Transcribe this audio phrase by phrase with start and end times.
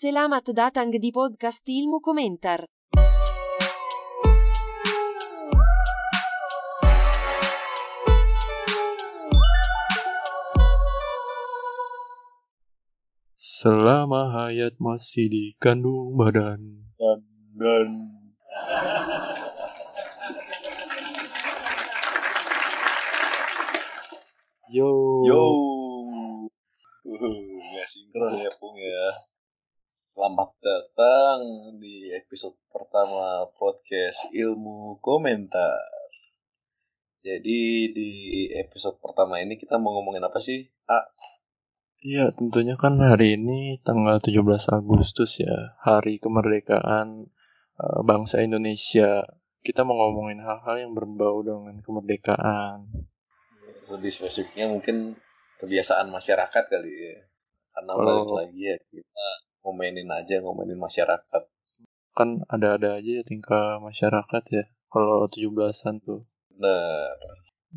[0.00, 2.64] Selamat datang di podcast Ilmu Komentar.
[13.36, 16.80] Selama hayat masih dikandung badan.
[16.96, 17.20] dan
[17.60, 17.88] dan
[24.72, 24.88] Yo.
[25.28, 25.44] yo
[27.04, 27.36] uh,
[27.68, 29.28] nggak sinkron ya pung ya
[30.10, 31.38] selamat datang
[31.78, 35.78] di episode pertama podcast ilmu komentar
[37.22, 37.62] jadi
[37.94, 38.10] di
[38.58, 41.06] episode pertama ini kita mau ngomongin apa sih ah
[42.00, 44.40] Iya, tentunya kan hari ini tanggal 17
[44.72, 47.28] Agustus ya, hari kemerdekaan
[47.76, 49.20] eh, bangsa Indonesia.
[49.60, 52.88] Kita mau ngomongin hal-hal yang berbau dengan kemerdekaan.
[53.92, 55.12] lebih spesifiknya mungkin
[55.60, 57.20] kebiasaan masyarakat kali ya
[57.76, 59.28] karena Kalau- balik lagi ya kita
[59.60, 61.42] ngomenin aja ngomenin masyarakat
[62.10, 64.64] Kan ada-ada aja ya tingkah masyarakat ya.
[64.90, 66.26] Kalau 17-an tuh.
[66.58, 67.06] nah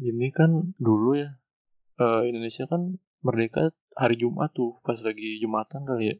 [0.02, 1.38] Ini kan dulu ya,
[2.02, 6.16] eh, Indonesia kan merdeka hari Jumat tuh, pas lagi Jumatan kali ya.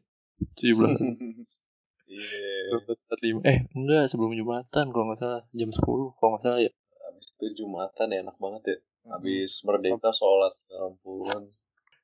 [0.62, 0.94] 17
[2.04, 3.48] Iya, 12.45.
[3.48, 5.42] Eh, enggak, sebelum Jumatan kalau nggak salah.
[5.56, 6.70] Jam 10 kalau nggak salah ya.
[7.04, 8.78] habis itu Jumatan ya enak banget ya.
[9.10, 11.52] Habis merdeka sholat, ya ampun.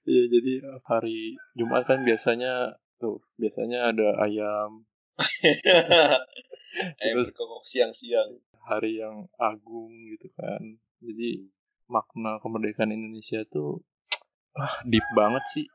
[0.08, 0.52] Iya, jadi
[0.89, 4.84] hari Jumat kan biasanya tuh, biasanya ada ayam,
[7.00, 8.38] eh Terus- berkokok siang-siang.
[8.60, 10.62] hari yang agung gitu kan.
[11.00, 11.48] Jadi
[11.88, 13.82] makna kemerdekaan Indonesia tuh
[14.54, 15.66] ah deep banget sih.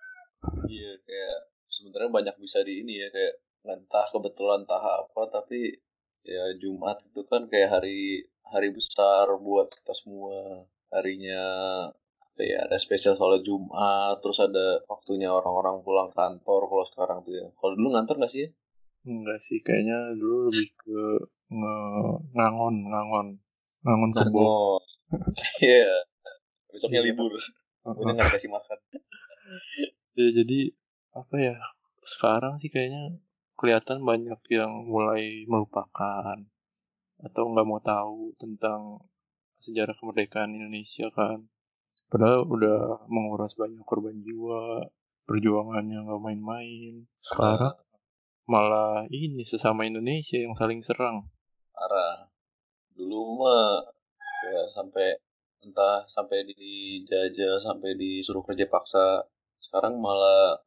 [0.69, 1.37] Iya kayak
[1.67, 3.35] sebenarnya banyak bisa di ini ya kayak
[3.67, 5.75] entah kebetulan entah apa tapi
[6.23, 10.63] ya Jumat itu kan kayak hari hari besar buat kita semua.
[10.93, 11.41] Harinya
[12.36, 17.47] kayak ada spesial soal Jumat, terus ada waktunya orang-orang pulang kantor kalau sekarang tuh ya.
[17.55, 18.44] Kalau dulu ngantor nggak sih?
[18.45, 18.50] ya?
[19.05, 21.00] Enggak sih, kayaknya dulu lebih ke
[21.53, 21.75] nge
[22.36, 23.27] ngangon, ngangon.
[23.86, 24.80] Ngangon kebo.
[25.61, 25.86] Iya.
[26.73, 27.08] Besoknya Iya.
[27.14, 27.32] libur.
[27.86, 28.77] Punya nggak dikasih makan.
[30.17, 30.59] Ya jadi
[31.14, 31.55] apa ya?
[32.04, 33.21] Sekarang sih kayaknya
[33.55, 36.36] kelihatan banyak yang mulai melupakan
[37.21, 39.05] atau nggak mau tahu tentang
[39.64, 41.45] sejarah kemerdekaan Indonesia kan.
[42.05, 44.86] Padahal udah menguras banyak korban jiwa,
[45.26, 47.10] perjuangannya nggak main-main.
[47.26, 47.76] Sekarang
[48.45, 51.26] malah ini sesama Indonesia yang saling serang.
[51.73, 52.30] Parah.
[52.94, 53.83] Dulu mah
[54.45, 55.17] ya sampai
[55.65, 59.26] entah sampai dijajah sampai disuruh kerja paksa.
[59.58, 60.61] Sekarang malah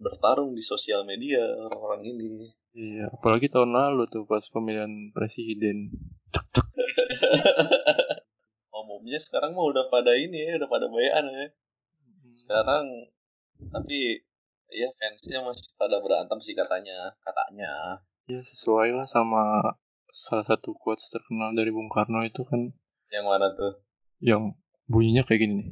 [0.00, 2.32] bertarung di sosial media orang-orang ini.
[2.74, 5.94] Iya, apalagi tahun lalu tuh pas pemilihan presiden.
[9.04, 11.44] Umumnya sekarang mah udah pada ini ya, udah pada bayan ya.
[12.32, 12.88] Sekarang
[13.68, 14.24] tapi
[14.72, 18.00] ya fansnya masih pada berantem sih katanya, katanya.
[18.24, 19.76] Ya sesuai lah sama
[20.08, 22.72] salah satu quotes terkenal dari Bung Karno itu kan
[23.12, 23.76] Yang mana tuh?
[24.24, 24.56] yang
[24.88, 25.68] bunyinya kayak gini nih.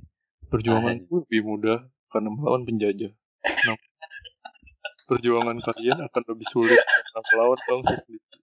[0.53, 1.09] Perjuangan Anjing.
[1.09, 1.79] itu lebih mudah
[2.13, 3.17] karena melawan penjajah.
[3.65, 3.77] Nah,
[5.09, 8.42] perjuangan kalian akan lebih sulit karena melawan bangsa sendiri.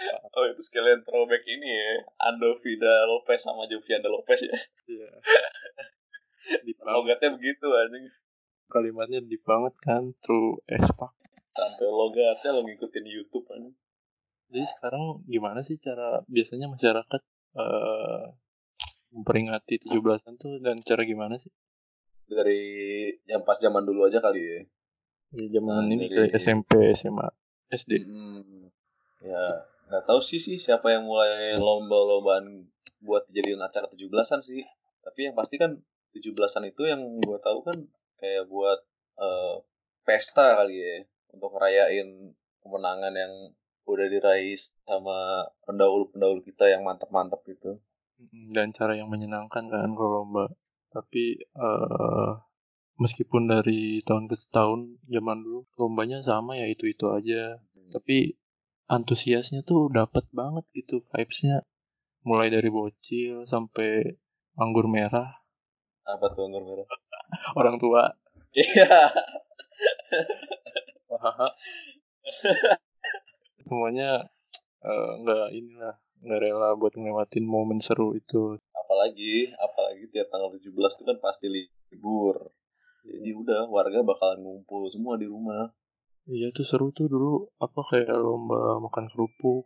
[0.36, 1.90] Oh itu sekalian throwback ini ya,
[2.24, 4.54] Ando Vida Lopez sama Jovianda Lopez ya.
[4.86, 5.10] Iya.
[6.80, 8.06] Banget, Logatnya begitu anjing.
[8.66, 11.10] kalimatnya di banget kan true as fuck.
[11.50, 13.74] Sampai logatnya lo ngikutin YouTube anjing.
[14.48, 17.22] Jadi sekarang gimana sih cara biasanya masyarakat
[17.52, 18.24] eh
[19.10, 21.50] memperingati 17-an tuh dan cara gimana sih?
[22.24, 22.62] Dari
[23.26, 24.58] yang pas zaman dulu aja kali ya.
[25.28, 27.26] Di zaman Nah, ini dari- SMP, SMA,
[27.68, 27.92] SD.
[28.00, 28.70] Hmm,
[29.20, 29.44] ya
[29.90, 32.70] nggak tahu sih sih siapa yang mulai lomba-lombaan
[33.02, 34.62] buat dijadiin acara 17-an sih.
[35.02, 35.74] Tapi yang pasti kan
[36.14, 37.74] 17-an itu yang gue tahu kan
[38.22, 38.78] kayak buat
[39.18, 39.54] eh,
[40.06, 41.02] pesta kali ya
[41.34, 42.30] untuk ngerayain
[42.62, 43.32] kemenangan yang
[43.82, 44.54] udah diraih
[44.86, 47.82] sama pendahulu-pendahulu kita yang mantap-mantap gitu.
[48.30, 50.46] Dan cara yang menyenangkan kan kalau lomba
[50.94, 52.32] tapi eh
[53.00, 57.56] meskipun dari tahun ke tahun zaman dulu lombanya sama ya itu itu aja
[57.88, 58.36] tapi
[58.90, 61.62] antusiasnya tuh dapat banget gitu vibesnya.
[62.26, 64.18] Mulai dari bocil sampai
[64.58, 65.40] anggur merah.
[66.04, 66.84] Apa tuh anggur merah?
[67.58, 68.10] orang tua.
[68.50, 69.06] Iya.
[73.68, 74.24] semuanya
[74.82, 78.60] eh, nggak inilah nggak rela buat ngelewatin momen seru itu.
[78.76, 82.52] Apalagi apalagi tiap tanggal 17 itu kan pasti libur.
[83.06, 85.72] Jadi udah warga bakalan ngumpul semua di rumah
[86.28, 89.64] iya tuh seru tuh dulu apa kayak lomba makan kerupuk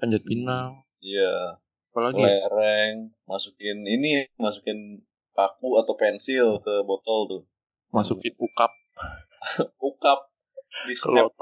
[0.00, 0.82] panjat pinang.
[0.98, 1.62] Iya.
[1.92, 2.24] Apalagi?
[2.24, 5.04] Lereng masukin ini masukin
[5.36, 7.42] paku atau pensil ke botol tuh.
[7.92, 8.72] Masukin ukap.
[9.78, 10.32] Ukap
[10.88, 11.30] di snap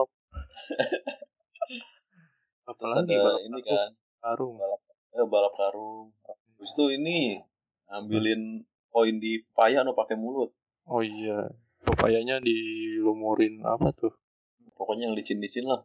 [2.71, 3.91] terus apalagi ada balap ini kan
[4.23, 4.55] karung.
[4.57, 4.81] balap
[5.11, 6.07] eh, balap karung.
[6.23, 7.19] Habis itu ini
[7.91, 8.63] ngambilin
[8.95, 10.55] koin di payah no pakai mulut.
[10.87, 11.51] Oh iya
[11.83, 14.15] pepayanya dilumurin apa tuh
[14.81, 15.85] pokoknya yang licin-licin lah.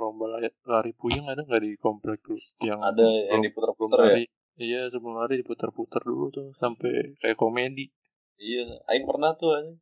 [0.00, 2.40] Lomba lari, lari puyeng ada nggak di komplek tuh?
[2.64, 4.24] Yang ada yang belum ya?
[4.56, 7.92] iya sebelum lari diputar-putar dulu tuh sampai kayak komedi.
[8.40, 9.76] Iya aing pernah tuh anjing.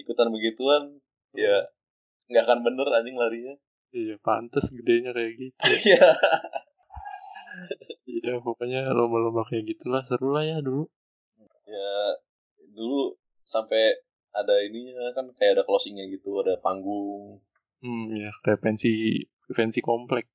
[0.00, 0.96] Ikutan begituan
[1.36, 1.68] ya
[2.32, 3.54] nggak akan bener anjing larinya.
[3.92, 5.60] Iya pantas gedenya kayak gitu.
[5.92, 6.08] Iya.
[8.08, 10.88] Iya pokoknya lomba-lomba kayak gitulah seru lah ya dulu.
[11.68, 12.16] Ya
[12.72, 13.12] dulu
[13.44, 14.00] sampai
[14.32, 17.42] ada ininya kan kayak ada closingnya gitu ada panggung
[17.78, 20.26] hmm ya kayak pensi pensi komplek.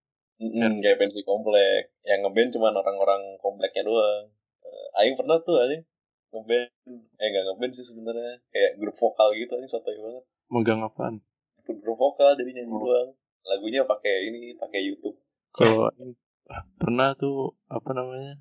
[0.42, 1.94] Mm-mm, kayak pensi komplek.
[2.04, 4.28] Yang ngeband cuma orang-orang kompleknya doang.
[4.60, 5.84] Eh, Aing pernah tuh anjing
[6.32, 6.70] ngeband.
[7.16, 8.42] Eh nggak ngeband sih sebenarnya.
[8.50, 10.24] Kayak grup vokal gitu anjing sotoy banget.
[10.50, 11.16] Megang apaan?
[11.64, 12.82] Grup vokal jadi nyanyi Oh.
[12.82, 13.10] doang.
[13.44, 15.16] Lagunya pakai ini pakai YouTube.
[15.52, 15.88] Kalau
[16.82, 18.36] pernah tuh apa namanya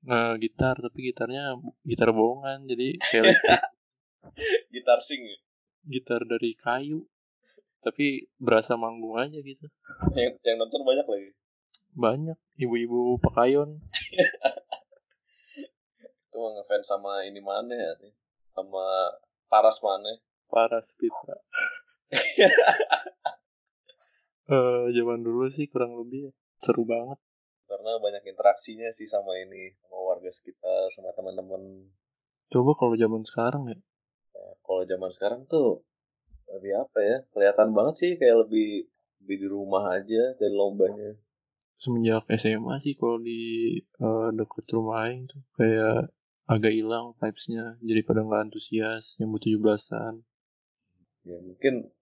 [0.00, 3.34] nge-gitar tapi gitarnya gitar bohongan jadi kayak
[4.74, 5.38] gitar sing ya.
[5.82, 7.02] gitar dari kayu
[7.82, 9.66] tapi berasa manggung aja gitu.
[10.14, 11.30] Yang, yang nonton banyak lagi?
[11.94, 12.38] Banyak.
[12.58, 13.78] Ibu-ibu pekayon.
[16.28, 17.92] Itu mah ngefans sama ini mana ya
[18.54, 18.84] sama
[19.48, 20.12] Paras mana?
[20.50, 21.36] Paras Pitra.
[24.48, 26.32] Eh zaman dulu sih kurang lebih ya.
[26.56, 27.20] seru banget.
[27.68, 31.92] Karena banyak interaksinya sih sama ini sama warga sekitar sama teman-teman.
[32.48, 33.76] Coba kalau zaman sekarang ya.
[33.76, 35.84] Nah, kalau zaman sekarang tuh
[36.56, 38.88] lebih apa ya kelihatan banget sih kayak lebih
[39.24, 41.18] lebih di rumah aja dan lombanya.
[41.78, 43.40] Semenjak SMA sih kalau di
[43.80, 46.10] eh, deket rumah Aing tuh kayak
[46.48, 50.24] agak hilang vibes-nya jadi pada nggak antusias yang butuh 17-an
[51.28, 51.92] ya mungkin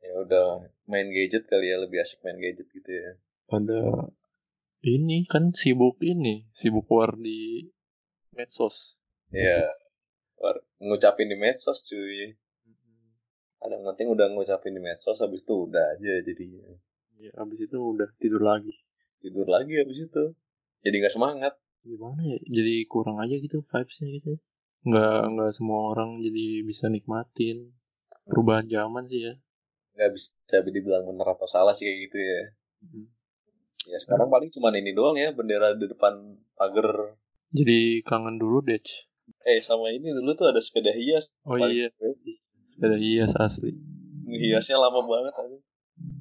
[0.00, 0.48] ya udah
[0.88, 3.10] main gadget kali ya lebih asik main gadget gitu ya.
[3.46, 4.10] Pada
[4.82, 7.68] ini kan sibuk ini sibuk war di
[8.34, 8.96] medsos.
[9.30, 9.70] Ya
[10.40, 12.34] war- ngucapin di medsos cuy
[13.62, 16.66] ada yang penting udah ngucapin di medsos habis itu udah aja jadinya.
[17.22, 18.74] Ya abis itu udah tidur lagi.
[19.22, 20.24] Tidur lagi habis itu.
[20.82, 21.54] Jadi nggak semangat.
[21.86, 22.38] Gimana ya?
[22.42, 24.38] Jadi kurang aja gitu vibesnya gitu
[24.82, 27.70] nggak nggak semua orang jadi bisa nikmatin
[28.26, 29.34] perubahan zaman sih ya.
[29.94, 32.42] Nggak bisa dibilang benar atau salah sih kayak gitu ya.
[33.94, 36.18] Ya sekarang paling cuma ini doang ya bendera di depan
[36.58, 37.14] pagar.
[37.54, 38.82] Jadi kangen dulu deh
[39.46, 41.30] eh sama ini dulu tuh ada sepeda hias.
[41.46, 41.90] Oh iya.
[41.98, 42.26] best.
[42.72, 43.76] Sepeda hias asli.
[44.24, 45.58] Hiasnya lama banget aja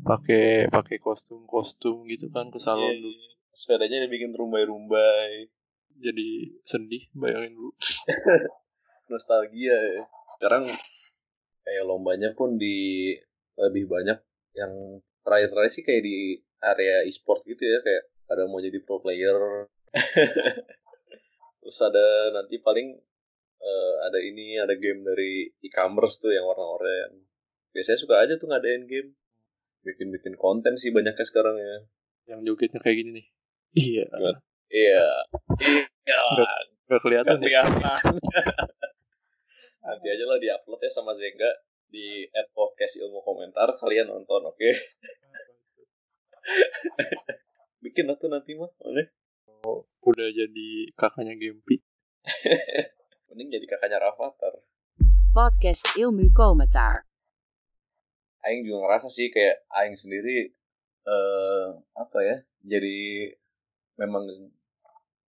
[0.02, 3.10] pakai pakai kostum kostum gitu kan ke salon Iya, dulu.
[3.16, 3.32] iya.
[3.52, 5.48] sepedanya dibikin rumbai-rumbai.
[5.96, 7.72] Jadi sedih bayangin dulu.
[9.12, 10.04] Nostalgia ya.
[10.36, 10.66] sekarang
[11.62, 13.14] kayak lombanya pun di
[13.56, 14.18] lebih banyak
[14.58, 14.74] yang
[15.22, 16.18] terakhir-terakhir sih kayak di
[16.60, 19.70] area e-sport gitu ya kayak ada mau jadi pro player.
[21.62, 22.98] Terus ada nanti paling
[23.62, 27.30] eh, ada ini ada game dari e-commerce tuh yang warna-oranye
[27.72, 29.16] biasanya suka aja tuh ngadain game.
[29.82, 31.78] Bikin-bikin konten sih banyaknya sekarang ya.
[32.36, 33.26] Yang jogetnya kayak gini nih.
[33.72, 34.06] Iya.
[34.12, 34.40] Gimana?
[34.70, 35.08] iya.
[35.58, 36.22] Iya.
[36.86, 37.64] Nggak kelihatan Nggak ya.
[37.66, 38.16] kelihatan.
[39.82, 41.50] Nanti aja lah diupload ya sama Zenga
[41.90, 43.74] di at podcast ilmu komentar.
[43.74, 44.70] Kalian nonton oke?
[47.84, 49.10] Bikin lah tuh nanti mah boleh?
[50.06, 51.78] Udah jadi kakaknya Gempi
[53.32, 54.60] mending jadi kakaknya Rafathar
[55.32, 57.08] Podcast Ilmu Komentar.
[58.44, 60.52] Aing juga ngerasa sih kayak Aing sendiri
[61.02, 63.32] eh apa ya jadi
[63.96, 64.28] memang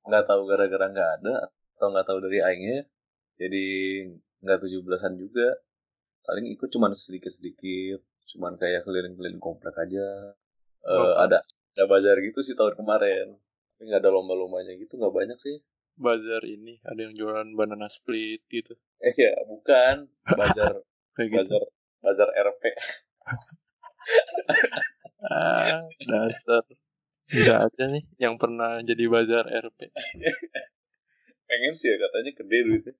[0.04, 1.36] nggak tahu gara-gara nggak ada
[1.74, 2.84] atau nggak tahu dari Aingnya
[3.36, 3.66] jadi
[4.40, 5.56] nggak tujuh belasan juga
[6.22, 10.36] paling ikut cuman sedikit-sedikit cuman kayak keliling-keliling komplek aja
[10.84, 11.16] Eh, Oh.
[11.16, 11.40] ada
[11.74, 13.40] ada bazar gitu sih tahun kemarin
[13.72, 15.64] tapi nggak ada lomba-lombanya gitu nggak banyak sih
[16.00, 18.74] bazar ini ada yang jualan banana split gitu.
[19.02, 20.10] Eh ya bukan.
[20.26, 20.82] Bazar
[21.16, 21.38] kayak gitu.
[21.38, 21.64] bazar
[22.04, 22.64] bazar RP
[25.32, 26.64] ah dasar.
[27.32, 29.80] Nggak ada nih yang pernah jadi bazar RP
[31.48, 32.94] pengen sih ya katanya gede duitnya.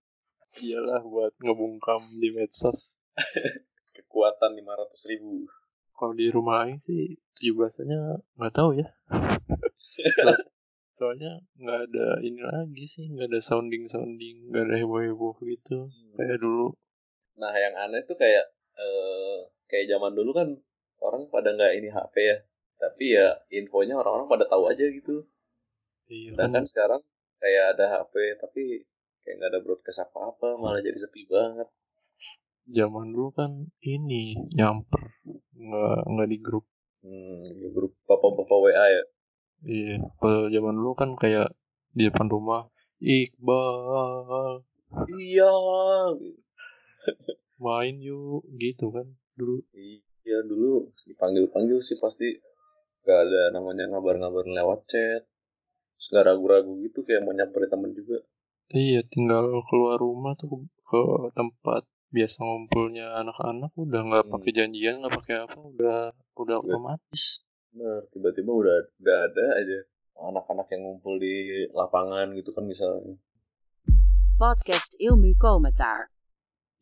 [0.62, 2.94] Iyalah buat ngebungkam di medsos.
[3.98, 5.50] Kekuatan 500 ribu.
[5.98, 8.88] Kalau di rumah Aing sih 17-nya nggak tahu ya
[11.04, 15.92] soalnya nggak ada ini lagi sih nggak ada sounding sounding nggak ada heboh heboh gitu
[16.16, 16.72] kayak dulu
[17.42, 18.46] Nah, yang aneh tuh kayak
[18.78, 20.50] eh kayak zaman dulu kan
[21.02, 22.38] orang pada nggak ini HP ya.
[22.78, 25.26] Tapi ya infonya orang-orang pada tahu aja gitu.
[26.12, 27.02] iya kan Sedangkan sekarang
[27.42, 28.64] kayak ada HP tapi
[29.24, 31.70] kayak nggak ada broadcast apa-apa, malah jadi sepi banget.
[32.64, 33.52] zaman dulu kan
[33.84, 35.20] ini nyamper
[35.52, 36.64] nggak nggak di grup
[38.64, 39.04] WA ya.
[39.64, 41.56] Iya, kalau zaman dulu kan kayak
[41.92, 42.68] di depan rumah
[43.00, 44.64] Iqbal
[45.10, 45.54] Iya.
[47.64, 49.64] main yuk gitu kan dulu.
[49.74, 52.28] Iya dulu dipanggil-panggil sih pasti
[53.04, 55.24] gak ada namanya ngabar-ngabar lewat chat.
[55.96, 58.20] Terus gak ragu-ragu gitu kayak mau nyamperin temen juga.
[58.68, 61.02] Iya, tinggal keluar rumah tuh ke
[61.32, 64.34] tempat biasa ngumpulnya anak-anak udah nggak Hmm.
[64.38, 66.00] pakai janjian nggak pakai apa udah
[66.36, 66.58] Udah.
[66.62, 67.42] otomatis.
[67.74, 69.80] Bener, tiba-tiba udah udah ada aja
[70.30, 73.18] anak-anak yang ngumpul di lapangan gitu kan misalnya.
[74.38, 76.14] Podcast Ilmu Komentar.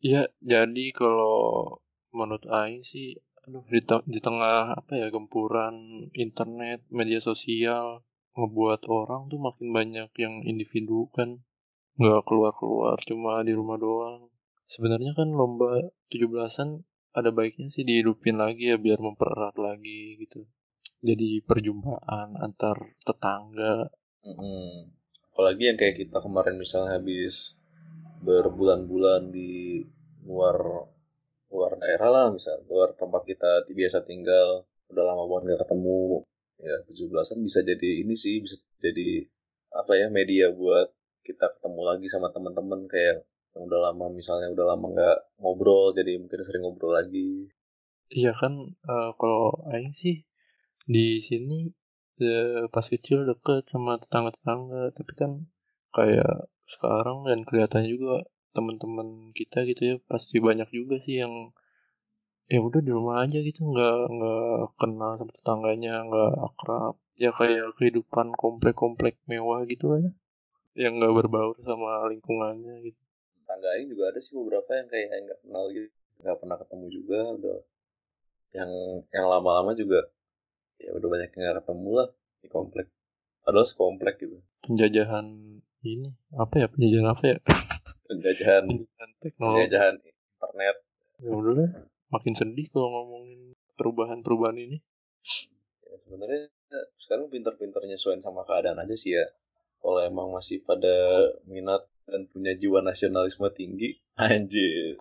[0.04, 1.80] Iya, jadi kalau
[2.12, 3.16] menurut Aing sih,
[3.48, 5.72] aduh di, te- di tengah apa ya gempuran
[6.12, 8.04] internet, media sosial,
[8.36, 11.40] ngebuat orang tuh makin banyak yang individu kan,
[11.96, 14.28] nggak keluar-keluar, cuma di rumah doang.
[14.68, 16.84] Sebenarnya kan lomba 17-an
[17.16, 20.44] ada baiknya sih dihidupin lagi ya biar mempererat lagi gitu.
[21.02, 23.90] Jadi perjumpaan antar tetangga.
[24.22, 24.86] Mm-mm.
[25.34, 27.58] Apalagi yang kayak kita kemarin misalnya habis
[28.22, 29.82] berbulan-bulan di
[30.22, 30.86] luar
[31.50, 36.22] luar daerah lah misal luar tempat kita biasa tinggal udah lama banget gak ketemu
[36.62, 39.26] ya 17-an bisa jadi ini sih bisa jadi
[39.74, 40.94] apa ya media buat
[41.26, 46.16] kita ketemu lagi sama teman-teman kayak yang udah lama misalnya udah lama nggak ngobrol jadi
[46.16, 47.50] mungkin sering ngobrol lagi
[48.12, 50.20] Iya kan, eh, kalau Aing sih
[50.86, 51.70] di sini
[52.22, 55.32] eh, pas kecil deket sama tetangga-tetangga, tapi kan
[55.96, 58.14] kayak sekarang dan kelihatannya juga
[58.56, 61.52] teman-teman kita gitu ya pasti banyak juga sih yang
[62.52, 63.60] ya udah di rumah aja gitu.
[63.72, 66.94] Nggak nggak kenal sama tetangganya nggak akrab.
[67.16, 70.10] Ya kayak kehidupan komplek-komplek mewah gitu aja
[70.74, 73.00] yang nggak berbaur sama lingkungannya gitu.
[73.44, 77.58] Tanggain juga ada sih beberapa yang kayak nggak kenal gitu nggak pernah ketemu juga udah
[78.54, 78.70] yang
[79.10, 80.06] yang lama-lama juga
[80.82, 82.08] ya udah banyak yang nggak ketemu lah
[82.42, 82.86] di komplek.
[83.42, 84.38] Padahal sekomplek gitu.
[84.66, 85.26] Penjajahan
[85.82, 86.66] ini apa ya?
[86.70, 87.38] Penjajahan apa ya?
[88.10, 88.64] Penjajahan.
[88.66, 89.56] Penjajahan teknologi.
[89.58, 90.76] Penjajahan internet.
[91.22, 91.70] Ya udah deh.
[92.12, 93.40] Makin sedih kalau ngomongin
[93.78, 94.78] perubahan-perubahan ini.
[95.86, 96.50] Ya sebenarnya
[97.00, 99.26] sekarang pinter-pinter nyesuaiin sama keadaan aja sih ya.
[99.82, 104.98] Kalau emang masih pada minat dan punya jiwa nasionalisme tinggi anjir.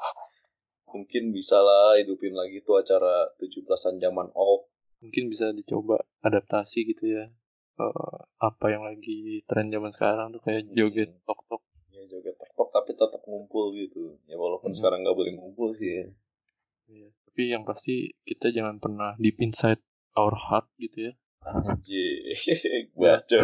[0.92, 4.71] Mungkin bisa lah hidupin lagi tuh acara 17-an zaman old
[5.02, 7.26] mungkin bisa dicoba adaptasi gitu ya
[7.74, 11.24] Eh, apa yang lagi tren zaman sekarang tuh kayak joget Hmm.
[11.26, 14.78] tok tok ya joget tok tapi tetap ngumpul gitu ya walaupun Mhm.
[14.78, 16.06] sekarang nggak boleh ngumpul sih ya.
[16.86, 17.10] Iya.
[17.26, 19.80] tapi yang pasti kita jangan pernah deep inside
[20.14, 22.22] our heart gitu ya anjir
[22.94, 23.40] baca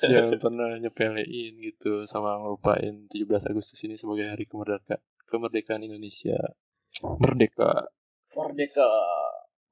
[0.00, 4.98] jangan pernah nyepelein gitu sama ngelupain 17 Agustus ini sebagai hari kemerdekaan
[5.28, 6.40] kemerdekaan Indonesia
[7.20, 7.86] merdeka
[8.32, 8.88] merdeka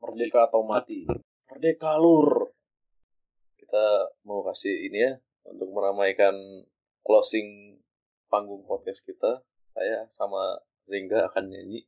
[0.06, 1.02] merdeka atau mati?
[1.50, 2.54] Merdeka lur.
[3.58, 5.12] Kita mau kasih ini ya
[5.50, 6.34] untuk meramaikan
[7.02, 7.74] closing
[8.30, 9.42] panggung podcast kita.
[9.74, 11.82] Saya sama Zengga akan nyanyi.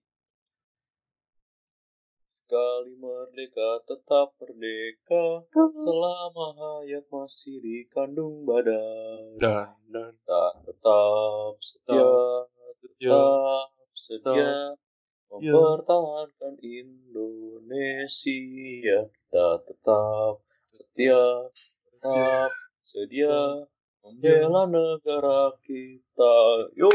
[2.26, 5.46] Sekali merdeka tetap merdeka.
[5.54, 9.38] Selama hayat masih dikandung badan.
[9.38, 10.12] Dan dan.
[10.18, 12.02] Kita tetap setia
[12.98, 13.14] ya.
[13.14, 14.34] tetap setia.
[14.34, 14.54] Ya.
[15.28, 18.18] Mempertahankan Indonesia
[19.08, 20.40] kita tetap
[20.72, 21.22] setia
[21.92, 23.68] tetap sedia
[24.08, 26.36] membela negara kita.
[26.72, 26.88] Yo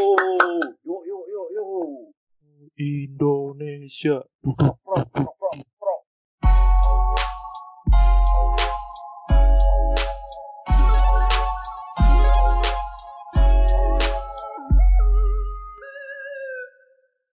[0.82, 1.68] yo yo yo yo.
[2.74, 4.26] Indonesia.
[4.42, 5.38] Prok, prok,